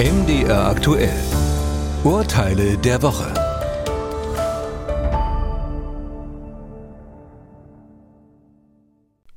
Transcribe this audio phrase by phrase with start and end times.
[0.00, 1.12] MDR aktuell.
[2.04, 3.34] Urteile der Woche.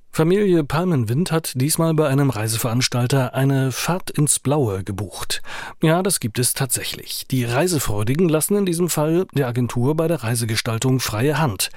[0.09, 5.41] Familie Palmenwind hat diesmal bei einem Reiseveranstalter eine Fahrt ins Blaue gebucht.
[5.81, 7.25] Ja, das gibt es tatsächlich.
[7.29, 11.71] Die Reisefreudigen lassen in diesem Fall der Agentur bei der Reisegestaltung freie Hand.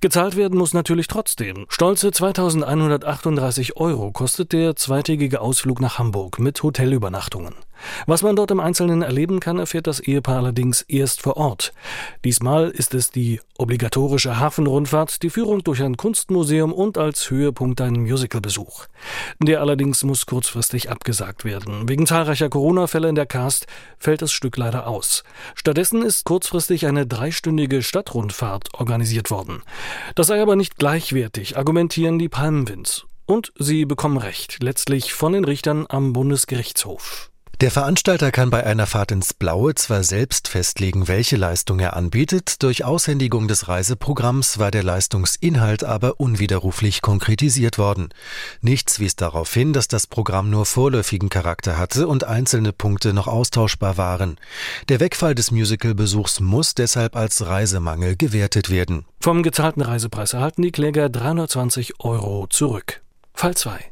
[0.00, 1.66] Gezahlt werden muss natürlich trotzdem.
[1.68, 7.54] Stolze 2138 Euro kostet der zweitägige Ausflug nach Hamburg mit Hotelübernachtungen.
[8.06, 11.72] Was man dort im Einzelnen erleben kann, erfährt das Ehepaar allerdings erst vor Ort.
[12.24, 17.94] Diesmal ist es die obligatorische Hafenrundfahrt, die Führung durch ein Kunstmuseum und als Höhepunkt ein
[18.00, 18.86] Musicalbesuch.
[19.40, 21.88] Der allerdings muss kurzfristig abgesagt werden.
[21.88, 23.66] Wegen zahlreicher Corona-Fälle in der Cast
[23.98, 25.22] fällt das Stück leider aus.
[25.54, 29.62] Stattdessen ist kurzfristig eine dreistündige Stadtrundfahrt organisiert worden.
[30.14, 33.06] Das sei aber nicht gleichwertig, argumentieren die Palmenwinds.
[33.26, 37.31] Und sie bekommen Recht, letztlich von den Richtern am Bundesgerichtshof.
[37.60, 42.62] Der Veranstalter kann bei einer Fahrt ins Blaue zwar selbst festlegen, welche Leistung er anbietet,
[42.64, 48.08] durch Aushändigung des Reiseprogramms war der Leistungsinhalt aber unwiderruflich konkretisiert worden.
[48.62, 53.28] Nichts wies darauf hin, dass das Programm nur vorläufigen Charakter hatte und einzelne Punkte noch
[53.28, 54.38] austauschbar waren.
[54.88, 59.04] Der Wegfall des Musicalbesuchs muss deshalb als Reisemangel gewertet werden.
[59.20, 63.02] Vom gezahlten Reisepreis erhalten die Kläger 320 Euro zurück.
[63.34, 63.91] Fall 2.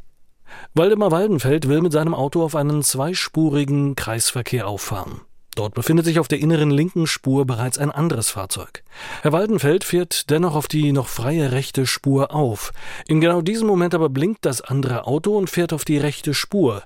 [0.75, 5.21] Waldemar Waldenfeld will mit seinem Auto auf einen zweispurigen Kreisverkehr auffahren.
[5.57, 8.85] Dort befindet sich auf der inneren linken Spur bereits ein anderes Fahrzeug.
[9.23, 12.73] Herr Waldenfeld fährt dennoch auf die noch freie rechte Spur auf.
[13.09, 16.85] In genau diesem Moment aber blinkt das andere Auto und fährt auf die rechte Spur.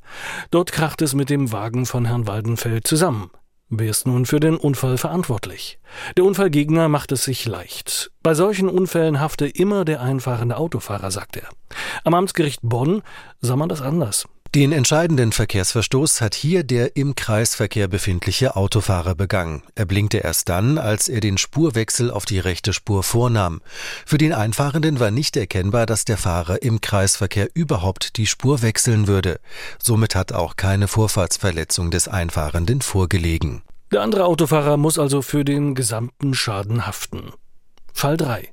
[0.50, 3.30] Dort kracht es mit dem Wagen von Herrn Waldenfeld zusammen.
[3.76, 5.80] Wer ist nun für den Unfall verantwortlich?
[6.16, 8.12] Der Unfallgegner macht es sich leicht.
[8.22, 11.48] Bei solchen Unfällen hafte immer der einfahrende Autofahrer, sagt er.
[12.04, 13.02] Am Amtsgericht Bonn
[13.40, 14.26] sah man das anders.
[14.54, 19.64] Den entscheidenden Verkehrsverstoß hat hier der im Kreisverkehr befindliche Autofahrer begangen.
[19.74, 23.62] Er blinkte erst dann, als er den Spurwechsel auf die rechte Spur vornahm.
[24.06, 29.08] Für den Einfahrenden war nicht erkennbar, dass der Fahrer im Kreisverkehr überhaupt die Spur wechseln
[29.08, 29.40] würde.
[29.82, 33.62] Somit hat auch keine Vorfahrtsverletzung des Einfahrenden vorgelegen.
[33.94, 37.30] Der andere Autofahrer muss also für den gesamten Schaden haften.
[37.92, 38.52] Fall 3.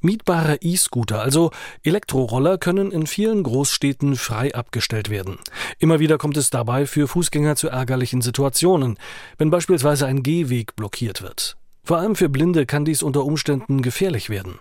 [0.00, 1.52] Mietbare E-Scooter, also
[1.84, 5.38] Elektroroller, können in vielen Großstädten frei abgestellt werden.
[5.78, 8.98] Immer wieder kommt es dabei für Fußgänger zu ärgerlichen Situationen,
[9.38, 11.56] wenn beispielsweise ein Gehweg blockiert wird.
[11.84, 14.58] Vor allem für Blinde kann dies unter Umständen gefährlich werden.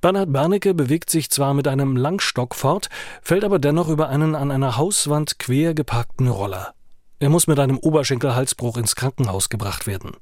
[0.00, 2.88] Bernhard Bernecke bewegt sich zwar mit einem Langstock fort,
[3.20, 6.72] fällt aber dennoch über einen an einer Hauswand quer geparkten Roller.
[7.20, 10.12] Er muss mit einem Oberschenkelhalsbruch ins Krankenhaus gebracht werden.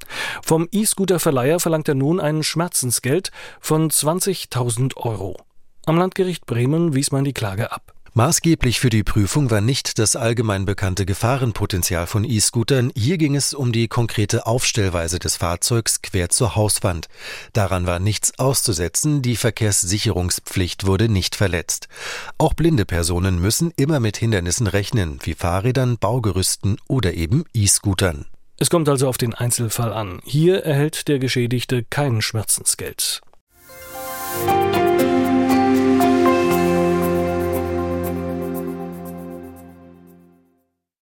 [0.42, 5.36] Vom E-Scooter-Verleiher verlangt er nun ein Schmerzensgeld von 20.000 Euro.
[5.86, 7.94] Am Landgericht Bremen wies man die Klage ab.
[8.18, 13.54] Maßgeblich für die Prüfung war nicht das allgemein bekannte Gefahrenpotenzial von E-Scootern, hier ging es
[13.54, 17.06] um die konkrete Aufstellweise des Fahrzeugs quer zur Hauswand.
[17.52, 21.86] Daran war nichts auszusetzen, die Verkehrssicherungspflicht wurde nicht verletzt.
[22.38, 28.26] Auch blinde Personen müssen immer mit Hindernissen rechnen, wie Fahrrädern, Baugerüsten oder eben E-Scootern.
[28.58, 30.18] Es kommt also auf den Einzelfall an.
[30.24, 33.20] Hier erhält der Geschädigte kein Schmerzensgeld.